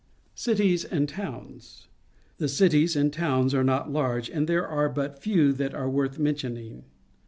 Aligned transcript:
Cities 0.33 0.83
and 0.83 1.07
Towns.— 1.07 1.87
The 2.39 2.47
cities 2.47 2.95
and 2.95 3.13
towns 3.13 3.53
are 3.53 3.63
not 3.63 3.91
large, 3.91 4.31
and 4.31 4.47
there 4.47 4.67
are 4.67 4.89
but 4.89 5.21
few 5.21 5.53
that 5.53 5.75
are 5.75 5.91
worth 5.91 6.17
mentioning. 6.17 6.85